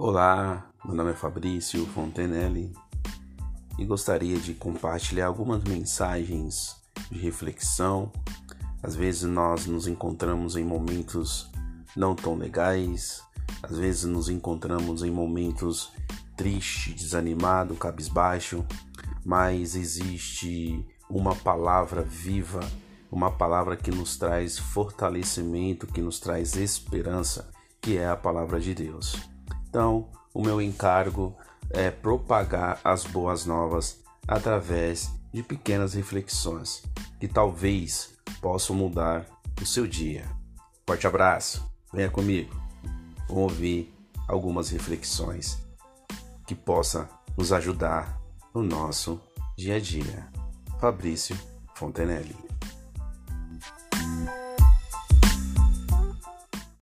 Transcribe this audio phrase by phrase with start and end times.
[0.00, 2.72] Olá, meu nome é Fabrício Fontenelle
[3.76, 6.76] e gostaria de compartilhar algumas mensagens
[7.10, 8.12] de reflexão.
[8.80, 11.50] Às vezes nós nos encontramos em momentos
[11.96, 13.24] não tão legais,
[13.60, 15.90] às vezes nos encontramos em momentos
[16.36, 18.64] triste, desanimado, cabisbaixo,
[19.24, 22.60] mas existe uma palavra viva,
[23.10, 28.72] uma palavra que nos traz fortalecimento, que nos traz esperança, que é a palavra de
[28.76, 29.16] Deus.
[29.68, 31.36] Então, o meu encargo
[31.70, 36.82] é propagar as boas novas através de pequenas reflexões
[37.20, 39.26] que talvez possam mudar
[39.60, 40.24] o seu dia.
[40.86, 42.54] Forte abraço, venha comigo.
[43.28, 43.94] Vamos ouvir
[44.26, 45.58] algumas reflexões
[46.46, 48.18] que possa nos ajudar
[48.54, 49.20] no nosso
[49.56, 50.28] dia a dia.
[50.80, 51.36] Fabrício
[51.74, 52.34] Fontenelle